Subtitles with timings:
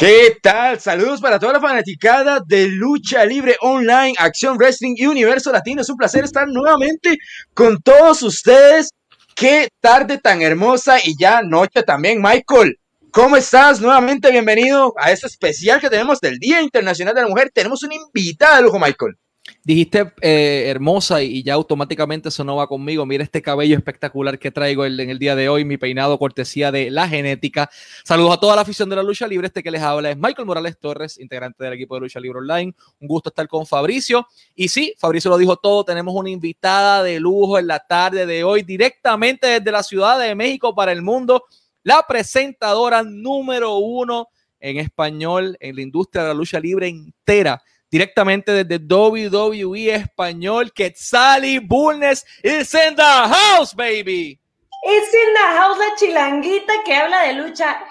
[0.00, 0.80] ¿Qué tal?
[0.80, 5.82] Saludos para toda la fanaticada de lucha libre online, acción wrestling y universo latino.
[5.82, 7.18] Es un placer estar nuevamente
[7.52, 8.92] con todos ustedes.
[9.36, 12.78] Qué tarde tan hermosa y ya noche también, Michael.
[13.10, 13.82] ¿Cómo estás?
[13.82, 17.50] Nuevamente bienvenido a este especial que tenemos del Día Internacional de la Mujer.
[17.52, 19.18] Tenemos una invitada de lujo, Michael.
[19.64, 23.04] Dijiste eh, hermosa y ya automáticamente eso no va conmigo.
[23.06, 26.90] Mira este cabello espectacular que traigo en el día de hoy, mi peinado cortesía de
[26.90, 27.70] la genética.
[28.04, 29.46] Saludos a toda la afición de la lucha libre.
[29.46, 32.74] Este que les habla es Michael Morales Torres, integrante del equipo de lucha libre online.
[33.00, 34.26] Un gusto estar con Fabricio.
[34.54, 35.84] Y sí, Fabricio lo dijo todo.
[35.84, 40.34] Tenemos una invitada de lujo en la tarde de hoy, directamente desde la Ciudad de
[40.34, 41.44] México para el mundo.
[41.82, 44.28] La presentadora número uno
[44.60, 51.58] en español en la industria de la lucha libre entera directamente desde WWE Español, Quetzali
[51.58, 54.38] Bulnes is in the house, baby.
[54.82, 57.84] It's in the house la chilanguita que habla de lucha.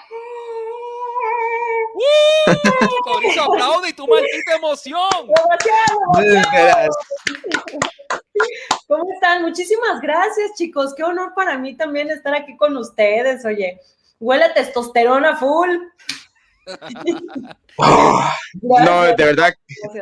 [3.06, 5.28] Mauricio, aplaude y tu maldita emoción.
[8.88, 9.42] ¿Cómo están?
[9.42, 10.94] Muchísimas gracias, chicos.
[10.94, 13.44] Qué honor para mí también estar aquí con ustedes.
[13.44, 13.78] Oye,
[14.18, 15.78] huele testosterona full.
[17.78, 19.52] no, de verdad,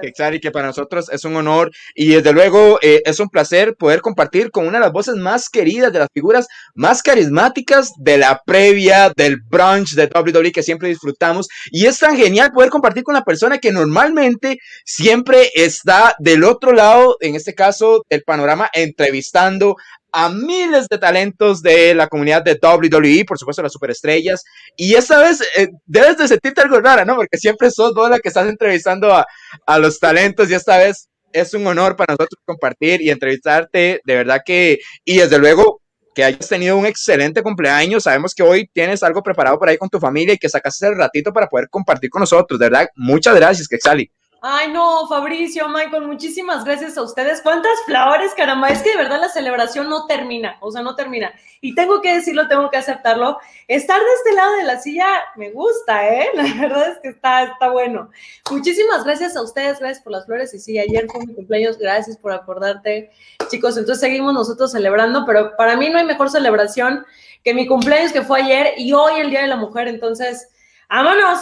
[0.00, 4.00] que, que para nosotros es un honor y desde luego eh, es un placer poder
[4.00, 8.40] compartir con una de las voces más queridas, de las figuras más carismáticas de la
[8.44, 11.48] previa del brunch de WWE que siempre disfrutamos.
[11.70, 16.72] Y es tan genial poder compartir con una persona que normalmente siempre está del otro
[16.72, 19.76] lado, en este caso, el panorama, entrevistando
[20.12, 24.42] a miles de talentos de la comunidad de WWE, por supuesto las superestrellas,
[24.76, 27.16] y esta vez eh, debes de sentirte algo rara, ¿no?
[27.16, 29.26] Porque siempre sos vos la que estás entrevistando a,
[29.66, 34.14] a, los talentos y esta vez es un honor para nosotros compartir y entrevistarte, de
[34.14, 35.82] verdad que, y desde luego
[36.14, 39.88] que hayas tenido un excelente cumpleaños, sabemos que hoy tienes algo preparado por ahí con
[39.88, 43.36] tu familia y que sacaste el ratito para poder compartir con nosotros, de verdad, muchas
[43.36, 44.10] gracias, Quexali.
[44.40, 47.42] Ay, no, Fabricio, Michael, muchísimas gracias a ustedes.
[47.42, 48.68] ¿Cuántas flores, caramba?
[48.68, 51.32] Es que de verdad la celebración no termina, o sea, no termina.
[51.60, 53.38] Y tengo que decirlo, tengo que aceptarlo.
[53.66, 56.28] Estar de este lado de la silla me gusta, ¿eh?
[56.34, 58.10] La verdad es que está, está bueno.
[58.48, 60.54] Muchísimas gracias a ustedes, gracias por las flores.
[60.54, 63.10] Y sí, ayer fue mi cumpleaños, gracias por acordarte,
[63.48, 63.76] chicos.
[63.76, 67.04] Entonces seguimos nosotros celebrando, pero para mí no hay mejor celebración
[67.42, 69.88] que mi cumpleaños que fue ayer y hoy el Día de la Mujer.
[69.88, 70.48] Entonces,
[70.88, 71.40] vámonos.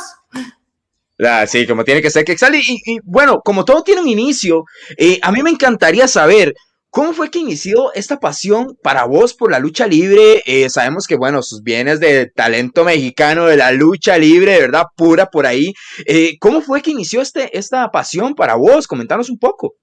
[1.19, 4.65] Ah, sí, como tiene que ser que Y, y bueno, como todo tiene un inicio,
[4.99, 6.55] eh, a mí me encantaría saber
[6.91, 10.43] cómo fue que inició esta pasión para vos por la lucha libre.
[10.45, 15.27] Eh, sabemos que, bueno, sus bienes de talento mexicano, de la lucha libre, verdad, pura
[15.27, 15.73] por ahí.
[16.05, 18.87] Eh, ¿Cómo fue que inició este, esta pasión para vos?
[18.87, 19.75] Comentanos un poco.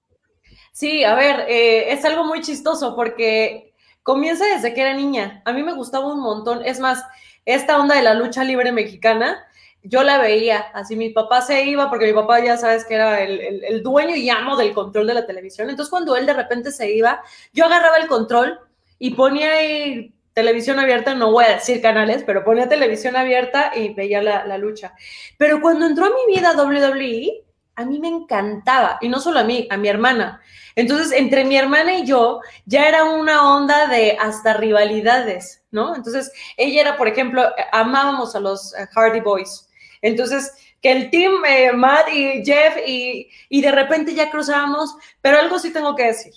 [0.72, 5.40] Sí, a ver, es algo muy chistoso porque comienza desde que era niña.
[5.44, 6.64] A mí me gustaba un montón.
[6.64, 7.04] Es más,
[7.44, 9.44] esta onda de la lucha libre mexicana
[9.84, 13.22] yo la veía, así mi papá se iba, porque mi papá ya sabes que era
[13.22, 16.90] el, dueño y amo del control de la televisión, entonces cuando él de repente se
[16.92, 17.22] iba,
[17.52, 18.58] yo agarraba el control
[18.98, 23.94] y ponía ahí televisión abierta, no voy a decir canales, pero ponía televisión abierta y
[23.94, 24.94] veía la, la lucha.
[25.38, 27.44] Pero cuando entró a mi vida WWE,
[27.76, 30.40] a mí me encantaba, y no solo a mí, a mi hermana.
[30.76, 35.94] Entonces, entre mi hermana y yo, ya era una onda de hasta rivalidades, ¿no?
[35.94, 39.68] Entonces, ella era, por ejemplo, amábamos a los eh, Hardy Boys.
[40.04, 45.58] Entonces, que el team, eh, Matt y Jeff, y, de repente ya cruzábamos, pero algo
[45.58, 46.34] sí tengo que decir.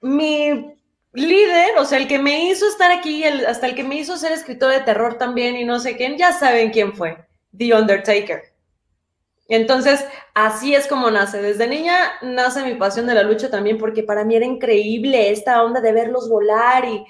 [0.00, 0.74] Mi
[1.12, 4.32] líder, o sea, el que me hizo estar aquí, hasta el que me hizo ser
[4.32, 7.16] escritor de terror también y no sé quién, ya saben quién fue,
[7.56, 8.42] The Undertaker.
[9.46, 10.04] Entonces,
[10.34, 11.40] así es como nace.
[11.40, 15.62] Desde niña nace mi pasión de la lucha también, porque para mí era increíble esta
[15.62, 17.04] onda de verlos volar y,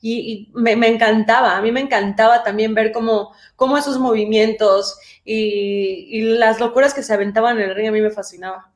[0.00, 6.60] y, me, encantaba, a mí me encantaba también ver cómo, cómo esos movimientos y, las
[6.60, 8.70] locuras que se aventaban en el ring a mí me fascinaba.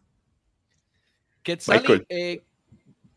[2.09, 2.43] Eh,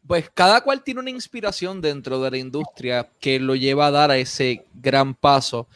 [0.07, 4.11] pues cada cual tiene una inspiración dentro de la industria que lo lleva a dar
[4.11, 5.67] a ese gran paso.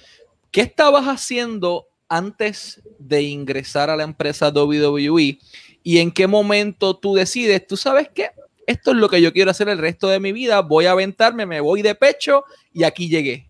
[0.51, 5.39] ¿Qué estabas haciendo antes de ingresar a la empresa WWE?
[5.81, 8.31] ¿Y en qué momento tú decides, tú sabes qué?
[8.69, 11.47] Esto es lo que yo quiero hacer el resto de mi vida, voy a aventarme,
[11.47, 13.49] me voy de pecho y aquí llegué.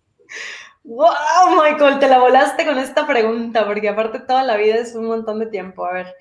[0.82, 5.04] Wow, Michael, te la volaste con esta pregunta, porque aparte toda la vida es un
[5.04, 5.84] montón de tiempo.
[5.84, 6.14] A ver,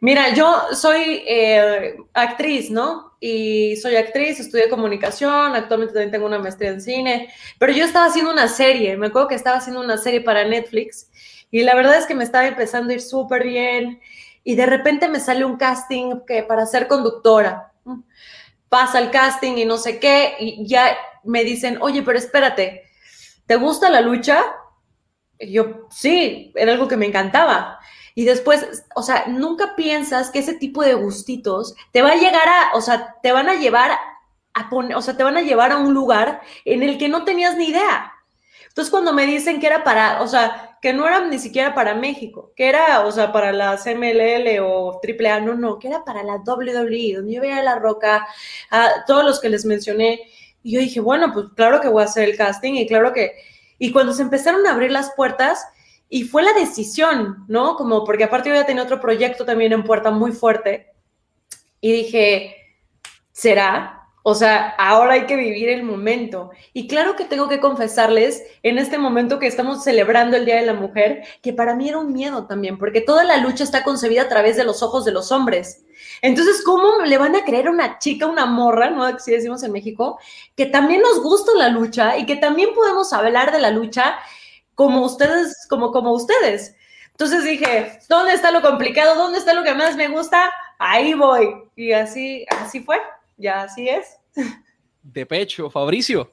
[0.00, 3.16] mira, yo soy eh, actriz, ¿no?
[3.18, 8.04] Y soy actriz, estudié comunicación, actualmente también tengo una maestría en cine, pero yo estaba
[8.04, 11.08] haciendo una serie, me acuerdo que estaba haciendo una serie para Netflix
[11.50, 14.02] y la verdad es que me estaba empezando a ir súper bien
[14.44, 17.70] y de repente me sale un casting que para ser conductora
[18.68, 22.84] pasa el casting y no sé qué, y ya me dicen, oye, pero espérate,
[23.46, 24.44] ¿te gusta la lucha?
[25.40, 27.78] yo, sí, era algo que me encantaba.
[28.14, 32.48] Y después, o sea, nunca piensas que ese tipo de gustitos te va a llegar
[32.48, 33.90] a, o sea, te van a llevar
[34.54, 37.24] a poner, o sea, te van a llevar a un lugar en el que no
[37.24, 38.12] tenías ni idea.
[38.68, 41.94] Entonces, cuando me dicen que era para, o sea, que no era ni siquiera para
[41.94, 46.22] México, que era, o sea, para las MLL o AAA, no, no, que era para
[46.22, 48.26] la WWE, donde yo veía a La Roca,
[48.70, 50.20] a todos los que les mencioné,
[50.62, 53.32] y yo dije, bueno, pues claro que voy a hacer el casting y claro que,
[53.78, 55.66] y cuando se empezaron a abrir las puertas,
[56.10, 57.76] y fue la decisión, ¿no?
[57.76, 60.92] Como porque aparte yo ya tenía otro proyecto también en puerta muy fuerte
[61.80, 62.56] y dije,
[63.32, 64.03] ¿será?
[64.26, 66.50] O sea, ahora hay que vivir el momento.
[66.72, 70.64] Y claro que tengo que confesarles en este momento que estamos celebrando el Día de
[70.64, 74.22] la Mujer, que para mí era un miedo también, porque toda la lucha está concebida
[74.22, 75.84] a través de los ojos de los hombres.
[76.22, 79.04] Entonces, ¿cómo le van a creer a una chica, una morra, ¿no?
[79.04, 80.18] Así decimos en México,
[80.56, 84.16] que también nos gusta la lucha y que también podemos hablar de la lucha
[84.74, 86.74] como ustedes, como, como ustedes.
[87.10, 89.16] Entonces dije, ¿dónde está lo complicado?
[89.16, 90.50] ¿Dónde está lo que más me gusta?
[90.78, 91.56] Ahí voy.
[91.76, 92.96] Y así, así fue.
[93.36, 94.18] Ya así es.
[95.02, 96.30] De pecho, Fabricio.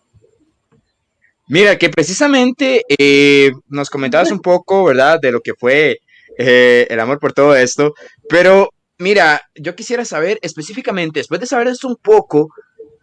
[1.48, 5.19] Mira, que precisamente eh, nos comentabas un poco, ¿verdad?
[5.21, 6.00] De lo que fue
[6.38, 7.94] eh, el amor por todo esto.
[8.30, 12.50] Pero mira, yo quisiera saber específicamente, después de saber esto un poco,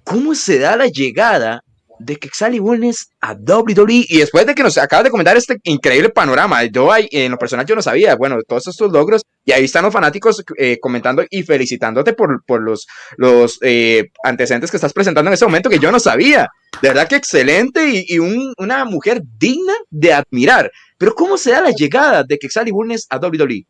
[0.05, 1.63] ¿cómo se da la llegada
[1.99, 5.59] de que Sally Bulnes a WWE y después de que nos acabas de comentar este
[5.65, 9.65] increíble panorama, yo en lo personal yo no sabía, bueno, todos estos logros y ahí
[9.65, 12.87] están los fanáticos eh, comentando y felicitándote por, por los,
[13.17, 16.49] los eh, antecedentes que estás presentando en este momento que yo no sabía.
[16.83, 20.71] De verdad que excelente y, una mujer digna de admirar.
[20.99, 23.67] Pero ¿cómo se da la llegada de que Sally Bulnes a WWE?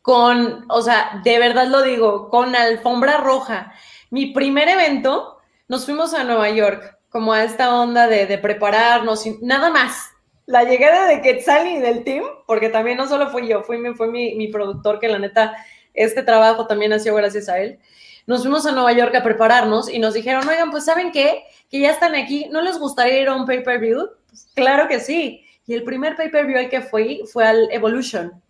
[0.00, 3.72] Con, o sea, de verdad lo digo, con alfombra roja.
[4.10, 5.37] Mi primer evento
[5.68, 10.10] nos fuimos a Nueva York, como a esta onda de, prepararnos, nada más.
[10.46, 14.08] La llegada de Quetzal y del team, porque también no solo fui yo, fue, fue
[14.08, 15.54] mi, mi productor, que la neta,
[15.92, 17.78] este trabajo también ha gracias a él.
[18.26, 21.44] Nos fuimos a Nueva York a prepararnos y nos dijeron, oigan, pues ¿saben qué?
[21.70, 24.10] Que ya están aquí, ¿no les gustaría ir a un pay-per-view?
[24.26, 25.44] Pues, claro que sí.
[25.66, 28.42] Y el primer pay-per-view al que fui fue al Evolution,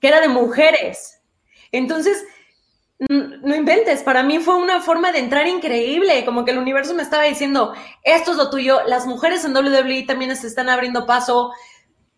[0.00, 1.22] que era de mujeres.
[1.72, 2.22] Entonces,
[2.98, 7.02] no inventes, para mí fue una forma de entrar increíble, como que el universo me
[7.02, 11.52] estaba diciendo, esto es lo tuyo, las mujeres en WWE también se están abriendo paso,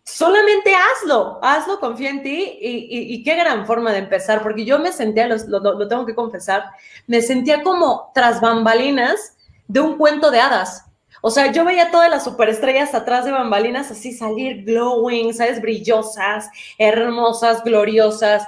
[0.04, 4.92] solamente hazlo, hazlo, confía en ti y, qué gran forma de empezar, porque yo me
[4.92, 6.64] sentía, lo, lo, tengo que confesar,
[7.08, 9.36] me sentía como tras bambalinas
[9.66, 10.84] de un cuento de hadas.
[11.20, 15.60] O sea, yo veía todas las superestrellas atrás de bambalinas así salir glowing, ¿sabes?
[15.60, 16.48] Brillosas,
[16.78, 18.46] hermosas, gloriosas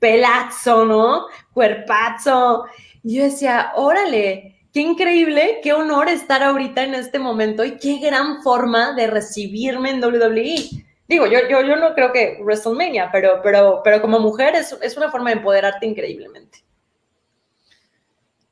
[0.00, 1.26] pelazo, ¿no?
[1.52, 2.64] Cuerpazo.
[3.02, 7.98] Y yo decía, órale, qué increíble, qué honor estar ahorita en este momento y qué
[7.98, 10.70] gran forma de recibirme en WWE.
[11.08, 14.96] Digo, yo, yo, yo no creo que WrestleMania, pero, pero, pero como mujer es, es
[14.96, 16.62] una forma de empoderarte increíblemente.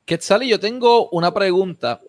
[0.03, 2.01] Quetzal, yo tengo una pregunta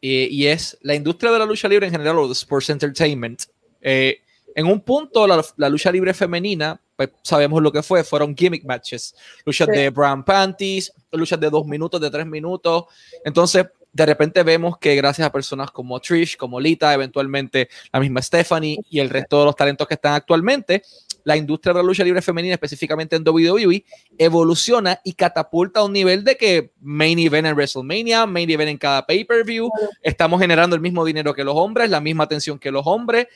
[0.00, 3.42] eh, y es la industria de la lucha libre en general o de sports entertainment.
[3.82, 4.20] Eh,
[4.54, 8.64] en un punto, la, la, lucha libre femenina pues, sabemos lo que fue, fueron gimmick
[8.64, 9.14] matches,
[9.44, 12.84] luchas de brown panties, luchas de dos minutos, de tres minutos.
[13.24, 18.22] Entonces, de repente vemos que gracias a personas como Trish, como Lita, eventualmente la misma
[18.22, 20.82] Stephanie y el resto de los talentos que están actualmente,
[21.24, 23.84] la industria de la lucha libre femenina, específicamente en WWE,
[24.16, 28.78] evoluciona y catapulta a un nivel de que main event en WrestleMania, main event en
[28.78, 29.70] cada pay-per-view,
[30.02, 33.26] estamos generando el mismo dinero que los hombres, la misma atención que los hombres,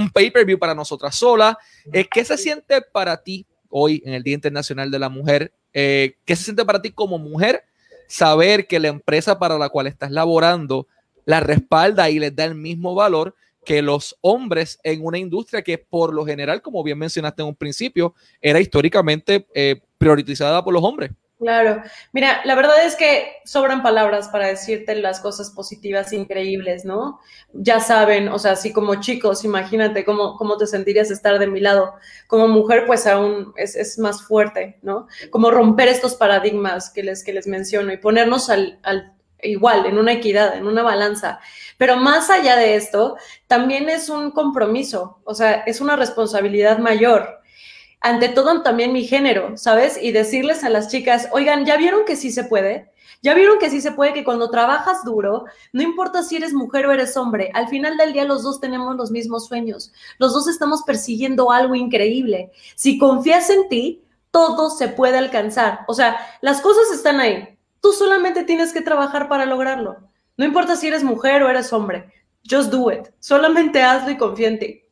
[0.00, 1.56] un pay-per-view para nosotras solas.
[1.92, 5.52] Eh, ¿Qué se siente para ti hoy en el Día Internacional de la Mujer?
[5.72, 7.64] Eh, ¿Qué se siente para ti como mujer
[8.08, 10.88] saber que la empresa para la cual estás laborando
[11.24, 15.78] la respalda y les da el mismo valor que los hombres en una industria que
[15.78, 20.82] por lo general, como bien mencionaste en un principio, era históricamente eh, priorizada por los
[20.82, 21.10] hombres?
[21.40, 21.82] Claro,
[22.12, 27.18] mira, la verdad es que sobran palabras para decirte las cosas positivas increíbles, ¿no?
[27.54, 31.60] Ya saben, o sea, así como chicos, imagínate cómo, cómo te sentirías estar de mi
[31.60, 31.94] lado.
[32.26, 35.06] Como mujer, pues aún es, es más fuerte, ¿no?
[35.30, 39.96] Como romper estos paradigmas que les, que les menciono y ponernos al, al igual, en
[39.96, 41.40] una equidad, en una balanza.
[41.78, 43.16] Pero más allá de esto,
[43.46, 47.39] también es un compromiso, o sea, es una responsabilidad mayor
[48.00, 49.98] ante todo también mi género, ¿sabes?
[50.00, 52.90] Y decirles a las chicas, oigan, ¿ya vieron que sí se puede?
[53.22, 56.86] ¿Ya vieron que sí se puede que cuando trabajas duro, no importa si eres mujer
[56.86, 60.48] o eres hombre, al final del día los dos tenemos los mismos sueños, los dos
[60.48, 62.50] estamos persiguiendo algo increíble.
[62.76, 65.80] Si confías en ti, todo se puede alcanzar.
[65.86, 67.58] O sea, las cosas están ahí.
[67.82, 69.98] Tú solamente tienes que trabajar para lograrlo.
[70.38, 72.10] No importa si eres mujer o eres hombre.
[72.48, 73.08] Just do it.
[73.18, 74.82] Solamente hazlo y confía en ti.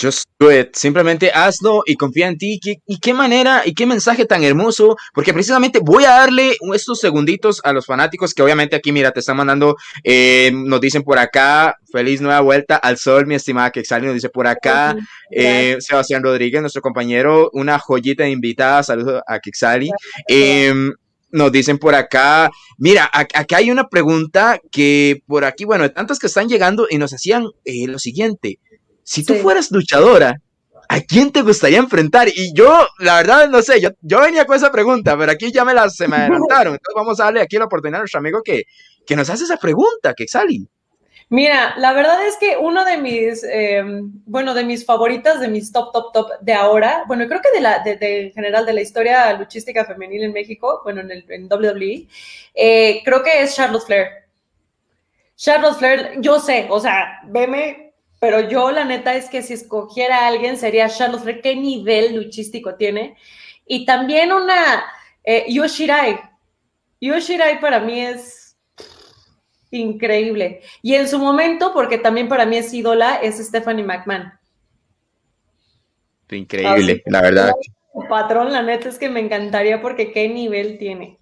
[0.00, 0.74] Just do it.
[0.74, 2.60] Simplemente hazlo y confía en ti.
[2.86, 4.96] ¿Y qué manera y qué mensaje tan hermoso?
[5.12, 9.20] Porque precisamente voy a darle estos segunditos a los fanáticos que obviamente aquí, mira, te
[9.20, 14.06] están mandando, eh, nos dicen por acá, feliz nueva vuelta al sol, mi estimada Quexali,
[14.06, 14.96] nos dice por acá,
[15.32, 19.90] eh, Sebastián Rodríguez, nuestro compañero, una joyita de invitada, saludos a Quexali.
[20.28, 20.92] Em,
[21.30, 26.18] nos dicen por acá, mira, acá hay una pregunta que por aquí, bueno, de tantas
[26.18, 28.58] que están llegando y nos hacían eh, lo siguiente.
[29.08, 30.38] Si tú fueras luchadora,
[30.86, 32.28] ¿a quién te gustaría enfrentar?
[32.28, 35.64] Y yo, la verdad, no sé, yo, yo venía con esa pregunta, pero aquí ya
[35.64, 36.74] me la, se me adelantaron.
[36.74, 38.64] Entonces vamos a darle aquí la oportunidad a nuestro amigo que,
[39.06, 40.68] que nos hace esa pregunta, que Sally.
[41.30, 43.82] Mira, la verdad es que uno de mis, eh,
[44.26, 47.62] bueno, de mis favoritas, de mis top, top, top de ahora, bueno, creo que de
[47.62, 52.06] la, de, general de la historia luchística femenil en México, bueno, en, el, en WWE,
[52.54, 54.08] eh, creo que es Charlotte Flair.
[55.34, 57.87] Charlotte Flair, yo sé, o sea, veme
[58.20, 62.16] pero yo la neta es que si escogiera a alguien sería Charlotte Flair, qué nivel
[62.16, 63.16] luchístico tiene.
[63.66, 64.84] Y también una
[65.22, 66.20] eh, Yoshirai.
[67.00, 68.56] Yoshirai para mí es
[69.70, 70.62] increíble.
[70.82, 74.32] Y en su momento, porque también para mí es ídola, es Stephanie McMahon.
[76.30, 77.52] Increíble, la verdad.
[78.08, 81.17] Patrón, la neta es que me encantaría porque qué nivel tiene.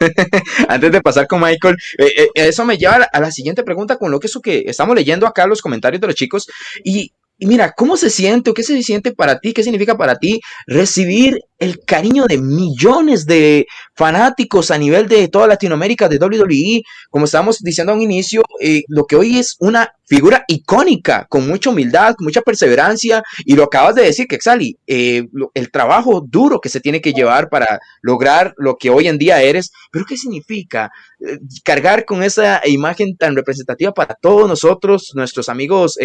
[0.68, 4.10] Antes de pasar con Michael, eh, eh, eso me lleva a la, siguiente pregunta con
[4.10, 6.48] lo que eso que estamos leyendo acá los comentarios de los chicos
[6.84, 9.52] y, y mira, ¿cómo se siente o qué se siente para ti?
[9.52, 15.46] ¿Qué significa para ti recibir el cariño de millones de fanáticos a nivel de toda
[15.46, 19.92] Latinoamérica de WWE, como estábamos diciendo a un inicio, eh, lo que hoy es una
[20.10, 25.28] figura icónica, con mucha humildad, con mucha perseverancia, y lo acabas de decir, Kexali, eh,
[25.54, 29.40] el trabajo duro que se tiene que llevar para lograr lo que hoy en día
[29.40, 30.90] eres, pero ¿qué significa
[31.20, 35.96] eh, cargar con esa imagen tan representativa para todos nosotros, nuestros amigos,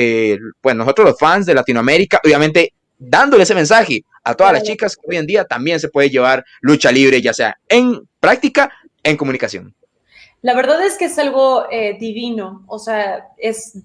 [0.62, 5.02] pues nosotros los fans de Latinoamérica, obviamente dándole ese mensaje a todas las chicas que
[5.10, 8.72] hoy en día también se puede llevar lucha libre, ya sea en práctica,
[9.02, 9.74] en comunicación.
[10.46, 13.80] La verdad es que es algo eh, divino, o sea, es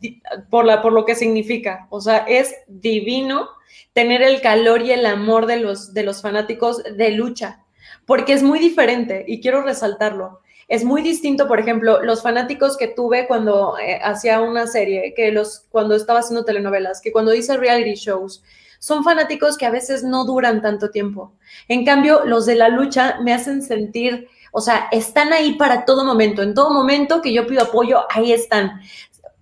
[0.50, 3.48] por, la, por lo que significa, o sea, es divino
[3.94, 7.64] tener el calor y el amor de los, de los fanáticos de lucha,
[8.04, 10.40] porque es muy diferente y quiero resaltarlo.
[10.68, 15.32] Es muy distinto, por ejemplo, los fanáticos que tuve cuando eh, hacía una serie, que
[15.32, 18.44] los cuando estaba haciendo telenovelas, que cuando hice reality shows,
[18.78, 21.32] son fanáticos que a veces no duran tanto tiempo.
[21.68, 26.04] En cambio, los de la lucha me hacen sentir, o sea, están ahí para todo
[26.04, 26.42] momento.
[26.42, 28.80] En todo momento que yo pido apoyo, ahí están.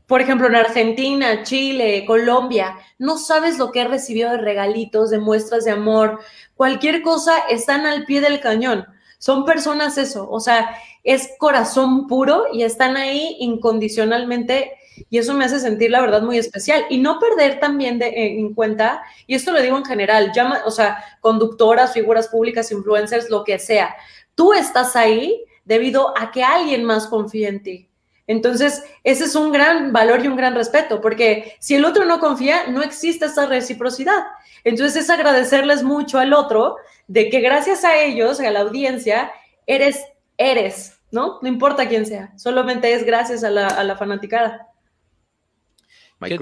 [0.06, 5.18] Por ejemplo, en Argentina, Chile, Colombia, no sabes lo que he recibido de regalitos, de
[5.18, 6.20] muestras de amor,
[6.54, 8.86] cualquier cosa, están al pie del cañón.
[9.18, 14.72] Son personas eso, o sea, es corazón puro y están ahí incondicionalmente
[15.10, 16.84] y eso me hace sentir, la verdad, muy especial.
[16.88, 20.70] Y no perder también de, en cuenta, y esto lo digo en general, llama, o
[20.70, 23.94] sea, conductoras, figuras públicas, influencers, lo que sea,
[24.38, 27.88] tú estás ahí debido a que alguien más confía en ti.
[28.28, 32.20] Entonces, ese es un gran valor y un gran respeto, porque si el otro no
[32.20, 34.22] confía, no existe esa reciprocidad.
[34.62, 36.76] Entonces, es agradecerles mucho al otro
[37.08, 39.32] de que gracias a ellos, a la audiencia,
[39.66, 40.04] eres,
[40.36, 41.40] eres, ¿no?
[41.42, 44.68] No importa quién sea, solamente es gracias a la, a la fanaticada.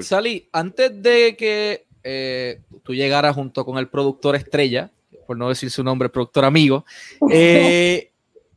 [0.03, 4.91] Sally, antes de que eh, tú llegaras junto con el productor estrella,
[5.27, 6.85] por no decir su nombre, productor amigo,
[7.31, 8.11] eh,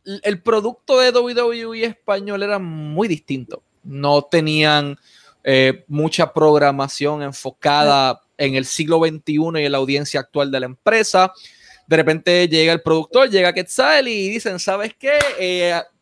[0.06, 3.62] el producto de WWE español era muy distinto.
[3.84, 4.98] No tenían
[5.44, 10.66] eh, mucha programación enfocada en el siglo XXI y en la audiencia actual de la
[10.68, 11.34] empresa.
[11.88, 15.18] De repente llega el productor, llega Quetzal y dicen, ¿sabes qué?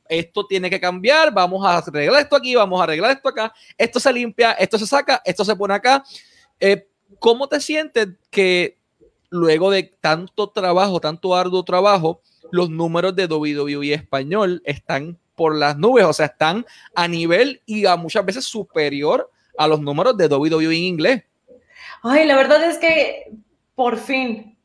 [0.10, 4.00] esto tiene que cambiar, vamos a arreglar esto aquí, vamos a arreglar esto acá, esto
[4.00, 6.04] se limpia, esto se saca, esto se pone acá.
[6.60, 6.88] Eh,
[7.20, 8.78] ¿Cómo te sientes que
[9.30, 15.78] luego de tanto trabajo, tanto arduo trabajo, los números de WWE español están por las
[15.78, 16.66] nubes, o sea, están
[16.96, 21.24] a nivel y a muchas veces superior a los números de WWE en inglés?
[22.04, 23.32] Ay, la verdad es que
[23.76, 24.58] por fin,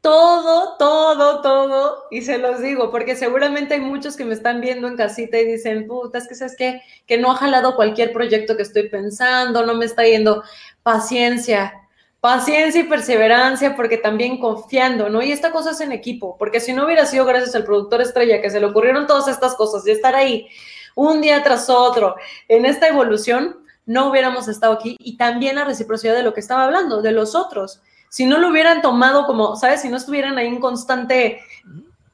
[0.00, 4.86] todo, todo, todo, y se los digo, porque seguramente hay muchos que me están viendo
[4.86, 8.56] en casita y dicen, puta, es que sabes qué, que no ha jalado cualquier proyecto
[8.56, 10.44] que estoy pensando, no me está yendo.
[10.82, 11.83] Paciencia,
[12.24, 15.20] paciencia y perseverancia, porque también confiando, ¿no?
[15.20, 18.40] Y esta cosa es en equipo, porque si no hubiera sido gracias al productor estrella
[18.40, 20.48] que se le ocurrieron todas estas cosas y estar ahí
[20.94, 22.16] un día tras otro
[22.48, 26.64] en esta evolución, no hubiéramos estado aquí y también la reciprocidad de lo que estaba
[26.64, 29.82] hablando, de los otros si no lo hubieran tomado como, ¿sabes?
[29.82, 31.40] Si no estuvieran ahí en constante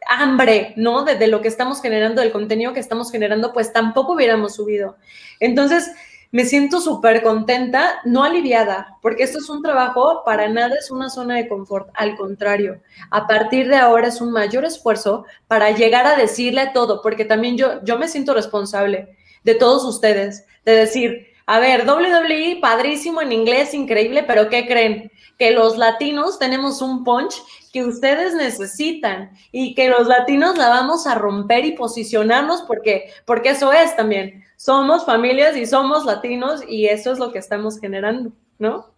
[0.09, 1.05] hambre, ¿no?
[1.05, 4.97] De, lo que estamos generando, del contenido que estamos generando, pues tampoco hubiéramos subido.
[5.39, 5.93] Entonces,
[6.33, 11.11] me siento súper contenta, no aliviada, porque esto es un trabajo, para nada es una
[11.11, 16.07] zona de confort, al contrario, a partir de ahora es un mayor esfuerzo para llegar
[16.07, 21.27] a decirle todo, porque también yo, yo me siento responsable de todos ustedes, de decir,
[21.47, 25.11] a ver, WWE, padrísimo en inglés, increíble, pero ¿qué creen?
[25.37, 31.09] Que los latinos tenemos un punch que ustedes necesitan y que los latinos la vamos
[31.09, 36.85] a romper y posicionarnos porque, porque eso es también somos familias y somos latinos y
[36.85, 38.95] eso es lo que estamos generando, ¿no?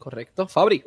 [0.00, 0.82] Correcto, Fabri.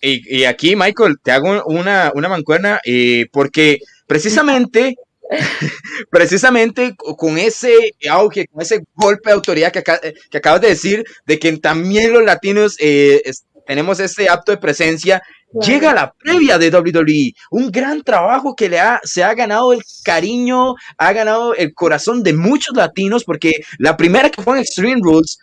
[0.00, 4.94] Y, aquí, Michael, te hago una, una mancuerna eh, porque precisamente,
[6.10, 7.74] precisamente con ese
[8.08, 12.22] auge, con ese golpe de autoridad que, que acabas de decir, de que también los
[12.22, 13.20] latinos eh,
[13.66, 15.22] tenemos ese acto de presencia,
[15.62, 19.82] Llega la previa de WWE, un gran trabajo que le ha, se ha ganado el
[20.04, 25.00] cariño, ha ganado el corazón de muchos latinos, porque la primera que fue en Extreme
[25.02, 25.38] Rules,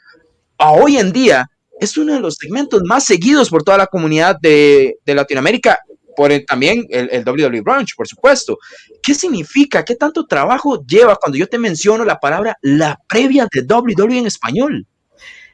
[0.57, 1.47] a hoy en día,
[1.79, 5.79] es uno de los segmentos más seguidos por toda la comunidad de, Latinoamérica,
[6.15, 8.57] por también el, el, WWE Brunch, por supuesto.
[9.01, 9.83] ¿Qué significa?
[9.85, 14.27] ¿Qué tanto trabajo lleva cuando yo te menciono la palabra la previa de WWE en
[14.27, 14.85] español?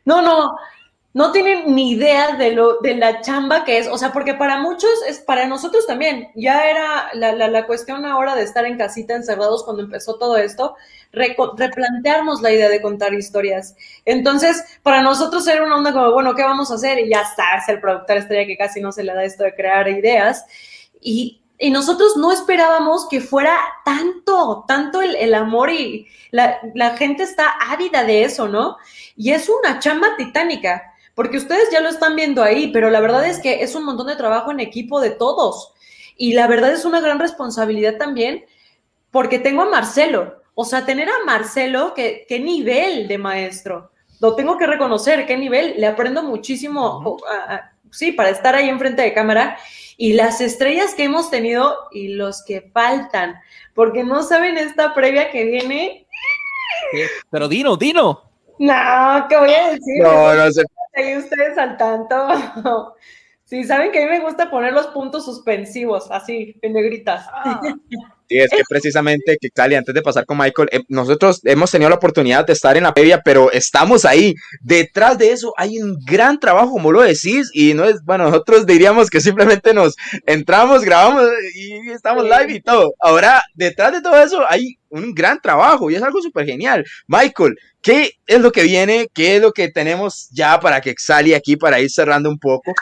[0.03, 0.55] No, no,
[1.17, 4.61] no tienen ni idea de lo de la chamba que es, o sea, porque para
[4.61, 6.29] muchos es para nosotros también.
[6.35, 10.75] Ya era la, la, cuestión ahora de estar en casita encerrados cuando empezó todo esto,
[11.11, 13.75] replantearnos la idea de contar historias.
[14.05, 16.99] Entonces, para nosotros era una onda como, bueno, ¿qué vamos a hacer?
[16.99, 19.55] Y ya está, es el productor estrella que casi no se le da esto de
[19.55, 20.45] crear ideas.
[21.01, 26.95] Y, y nosotros no esperábamos que fuera tanto, tanto el, el amor y la, la
[26.95, 28.77] gente está ávida de eso, ¿no?
[29.15, 30.86] Y es una chamba titánica
[31.17, 34.05] porque ustedes ya lo están viendo ahí, pero la verdad es que es un montón
[34.05, 35.73] de trabajo en equipo de todos.
[36.15, 38.45] Y la verdad es una gran responsabilidad también,
[39.09, 40.43] porque tengo a Marcelo.
[40.53, 43.89] O sea, tener a Marcelo, ¿qué, qué nivel de maestro?
[44.19, 45.73] Lo tengo que reconocer, qué nivel.
[45.77, 47.17] Le aprendo muchísimo,
[47.89, 49.57] sí, para estar ahí enfrente de cámara.
[49.97, 53.41] Y las estrellas que hemos tenido y los que faltan,
[53.73, 56.05] porque no saben esta previa que viene.
[57.31, 58.21] Pero Dino, Dino.
[58.59, 60.03] No, ¿qué voy a decir?
[60.03, 60.61] No, no sé
[60.97, 62.27] ahí ustedes al tanto.
[63.47, 67.25] Sí, saben que a mí me gusta poner los puntos suspensivos, así, en negritas.
[67.31, 67.61] Ah.
[68.29, 71.89] Sí, es que precisamente, que Cali, antes de pasar con Michael, eh, nosotros hemos tenido
[71.89, 74.35] la oportunidad de estar en la previa, pero estamos ahí.
[74.59, 78.65] Detrás de eso hay un gran trabajo, como lo decís, y no es, bueno, nosotros
[78.65, 81.23] diríamos que simplemente nos entramos, grabamos
[81.55, 82.95] y estamos live y todo.
[82.99, 86.83] Ahora, detrás de todo eso hay un gran trabajo y es algo súper genial.
[87.07, 89.07] Michael, ¿qué es lo que viene?
[89.13, 92.73] ¿Qué es lo que tenemos ya para que Xali aquí, para ir cerrando un poco?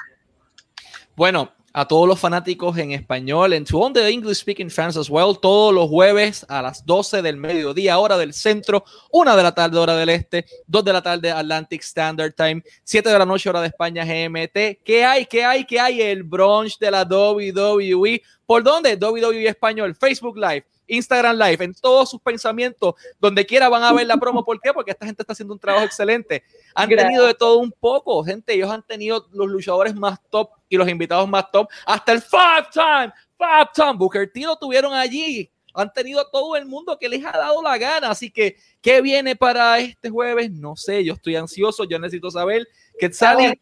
[1.15, 5.09] Bueno, a todos los fanáticos en español, en to all the English speaking fans as
[5.09, 9.53] well, todos los jueves a las 12 del mediodía, hora del centro, 1 de la
[9.53, 13.49] tarde, hora del este, 2 de la tarde, Atlantic Standard Time, 7 de la noche,
[13.49, 14.83] hora de España, GMT.
[14.83, 15.25] ¿Qué hay?
[15.25, 15.63] ¿Qué hay?
[15.63, 16.01] ¿Qué hay?
[16.01, 18.21] El brunch de la WWE.
[18.45, 18.95] ¿Por dónde?
[18.95, 20.65] WWE Español, Facebook Live.
[20.87, 24.43] Instagram Live, en todos sus pensamientos, donde quiera van a ver la promo.
[24.43, 24.73] ¿Por qué?
[24.73, 26.43] Porque esta gente está haciendo un trabajo excelente.
[26.73, 28.53] Han tenido de todo un poco, gente.
[28.53, 31.67] Ellos han tenido los luchadores más top y los invitados más top.
[31.85, 35.51] Hasta el five time, five time Booker T lo tuvieron allí.
[35.73, 38.09] Han tenido todo el mundo que les ha dado la gana.
[38.09, 40.51] Así que, ¿qué viene para este jueves?
[40.51, 41.83] No sé, yo estoy ansioso.
[41.83, 42.67] Yo necesito saber
[42.97, 43.59] qué sale.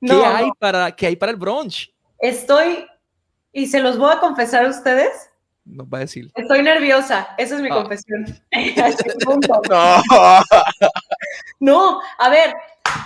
[0.00, 1.92] ¿Qué, hay para, ¿Qué hay para el brunch?
[2.18, 2.86] Estoy,
[3.52, 5.29] y se los voy a confesar a ustedes
[5.70, 6.30] nos va a decir.
[6.34, 7.74] Estoy nerviosa, esa es mi ah.
[7.74, 8.26] confesión.
[11.60, 12.00] no.
[12.18, 12.54] a ver,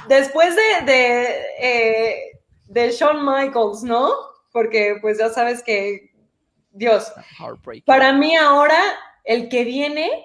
[0.09, 4.11] después de, de, eh, de Shawn Michaels, ¿no?
[4.53, 6.12] Porque pues ya sabes que,
[6.70, 7.12] Dios,
[7.87, 8.79] para mí ahora
[9.24, 10.24] el que viene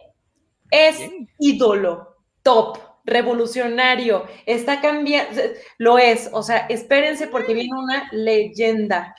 [0.72, 1.00] es
[1.40, 5.42] ídolo, top, revolucionario, está cambiando,
[5.78, 9.16] lo es, o sea, espérense porque viene una leyenda.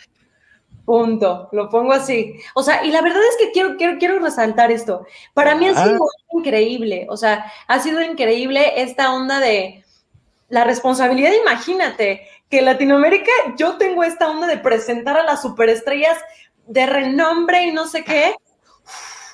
[0.84, 2.34] Punto, lo pongo así.
[2.54, 5.06] O sea, y la verdad es que quiero, quiero, quiero resaltar esto.
[5.34, 6.36] Para mí ha sido ah.
[6.36, 9.84] increíble, o sea, ha sido increíble esta onda de
[10.48, 11.32] la responsabilidad.
[11.40, 16.18] Imagínate que en Latinoamérica yo tengo esta onda de presentar a las superestrellas
[16.66, 18.34] de renombre y no sé qué.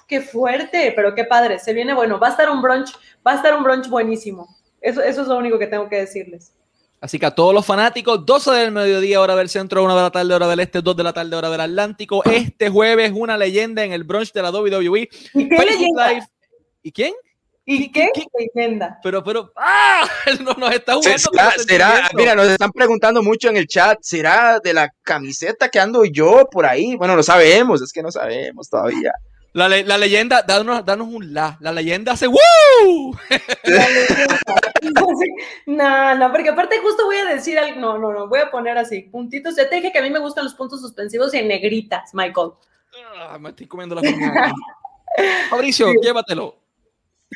[0.07, 1.59] qué fuerte, pero qué padre.
[1.59, 2.21] Se viene bueno.
[2.21, 2.93] Va a estar un brunch,
[3.27, 4.57] va a estar un brunch buenísimo.
[4.81, 6.53] Eso, eso es lo único que tengo que decirles.
[7.01, 10.11] Así que a todos los fanáticos, 12 del mediodía, hora del centro, 1 de la
[10.11, 12.25] tarde, hora del este, 2 de la tarde, hora del Atlántico.
[12.25, 15.09] Este jueves, una leyenda en el brunch de la WWE.
[15.35, 16.13] ¿Y qué leyenda?
[16.83, 17.13] ¿Y quién?
[17.69, 18.11] ¿Y qué?
[18.55, 18.99] leyenda?
[19.03, 20.09] Pero, pero, ¡ah!
[20.41, 21.19] No nos está jugando.
[21.19, 25.81] ¿Será, será, mira, nos están preguntando mucho en el chat, ¿será de la camiseta que
[25.81, 26.95] ando yo por ahí?
[26.95, 29.13] Bueno, no sabemos, es que no sabemos todavía.
[29.57, 31.57] La, leyenda, danos, danos, un la.
[31.61, 32.37] La leyenda hace ¡Woo!
[35.67, 37.81] no, no, porque aparte justo voy a decir algo.
[37.81, 39.57] No, no, no, voy a poner así, puntitos.
[39.57, 42.51] Ya te dije que a mí me gustan los puntos suspensivos y en negritas, Michael.
[43.19, 44.03] Ah, me estoy comiendo la
[45.49, 46.59] Fabricio, llévatelo.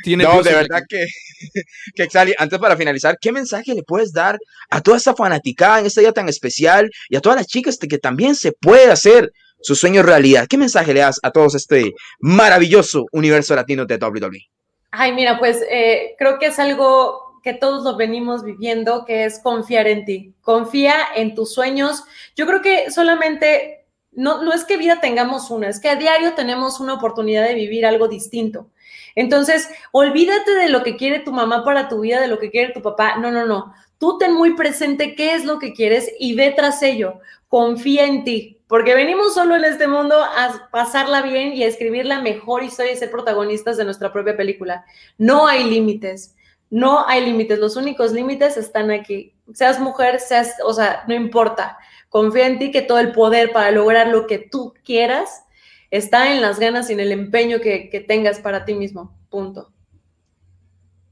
[0.05, 1.07] no, de verdad que,
[1.95, 2.07] que
[2.37, 6.13] antes para finalizar, ¿qué mensaje le puedes dar a toda esa fanaticada en este día
[6.13, 10.47] tan especial y a todas las chicas que también se puede hacer su sueño realidad?
[10.49, 14.49] ¿Qué mensaje le das a todos este maravilloso universo latino de WWE?
[14.93, 19.39] Ay, mira, pues eh, creo que es algo que todos lo venimos viviendo, que es
[19.39, 20.35] confiar en ti.
[20.43, 22.05] Confía en tus sueños.
[22.37, 26.35] Yo creo que solamente, no, no es que vida tengamos una, es que a diario
[26.35, 28.69] tenemos una oportunidad de vivir algo distinto.
[29.15, 32.73] Entonces, olvídate de lo que quiere tu mamá para tu vida, de lo que quiere
[32.73, 33.17] tu papá.
[33.17, 33.75] No, no, no.
[33.99, 37.21] Tú ten muy presente qué es lo que quieres y ve tras ello.
[37.49, 42.07] Confía en ti, porque venimos solo en este mundo a pasarla bien y a escribir
[42.07, 44.85] la mejor historia y ser protagonistas de nuestra propia película.
[45.19, 46.37] No hay límites.
[46.71, 47.59] No hay límites.
[47.59, 49.35] Los únicos límites están aquí.
[49.53, 51.79] Seas mujer, seas, o sea, no importa.
[52.09, 55.43] Confía en ti que todo el poder para lograr lo que tú quieras
[55.91, 59.19] está en las ganas y en el empeño que, tengas para ti mismo.
[59.31, 59.73] Punto.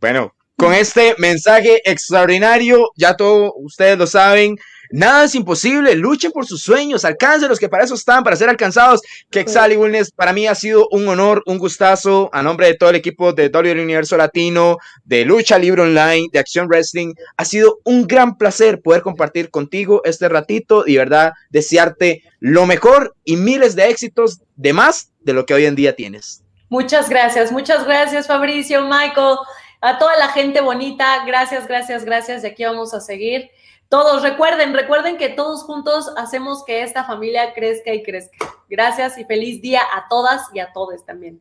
[0.00, 4.56] Bueno, con este mensaje extraordinario, ya todos ustedes lo saben,
[4.90, 8.48] Nada es imposible, luchen por sus sueños, alcancen los que para eso están, para ser
[8.48, 9.00] alcanzados.
[9.30, 12.96] Que Wellness, para mí ha sido un honor, un gustazo, a nombre de todo el
[12.96, 17.14] equipo de WWE Universo Latino, de Lucha Libre Online, de Acción Wrestling.
[17.36, 23.14] Ha sido un gran placer poder compartir contigo este ratito y, verdad, desearte lo mejor
[23.24, 26.42] y miles de éxitos de más de lo que hoy en día tienes.
[26.70, 29.36] Muchas gracias, muchas gracias Fabricio, Michael,
[29.80, 33.50] a toda la gente bonita, gracias, gracias, gracias, de aquí vamos a seguir.
[33.88, 38.36] Todos recuerden, recuerden que todos juntos hacemos que esta familia crezca y crezca.
[38.68, 41.40] Gracias y feliz día a todas y a todos también.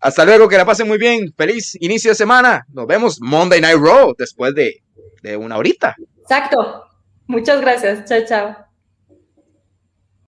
[0.00, 1.32] Hasta luego, que la pasen muy bien.
[1.36, 2.66] Feliz inicio de semana.
[2.72, 4.82] Nos vemos Monday Night Raw después de,
[5.22, 5.94] de una horita.
[6.22, 6.84] Exacto.
[7.26, 8.04] Muchas gracias.
[8.04, 8.65] Chao, chao.